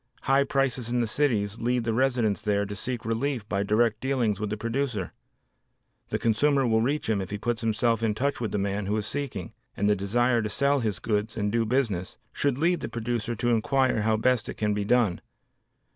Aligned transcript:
High 0.23 0.45
prices 0.45 0.89
in 0.89 0.99
the 0.99 1.05
cities 1.05 1.59
lead 1.59 1.83
the 1.83 1.93
residents 1.93 2.41
there 2.41 2.65
to 2.65 2.75
seek 2.75 3.05
relief 3.05 3.47
by 3.47 3.61
direct 3.61 3.99
dealings 4.01 4.39
with 4.39 4.49
the 4.49 4.57
producer. 4.57 5.13
The 6.09 6.17
consumer 6.17 6.65
will 6.67 6.81
reach 6.81 7.07
him 7.07 7.21
if 7.21 7.29
he 7.29 7.37
puts 7.37 7.61
himself 7.61 8.01
in 8.01 8.15
touch 8.15 8.41
with 8.41 8.51
the 8.51 8.57
man 8.57 8.87
who 8.87 8.97
is 8.97 9.05
seeking, 9.05 9.53
and 9.77 9.87
the 9.87 9.95
desire 9.95 10.41
to 10.41 10.49
sell 10.49 10.79
his 10.79 10.97
goods 10.97 11.37
and 11.37 11.51
do 11.51 11.67
business, 11.67 12.17
should 12.33 12.57
lead 12.57 12.79
the 12.79 12.89
producer 12.89 13.35
to 13.35 13.49
inquire 13.51 14.01
how 14.01 14.17
best 14.17 14.49
it 14.49 14.57
can 14.57 14.73
be 14.73 14.85
done. 14.85 15.21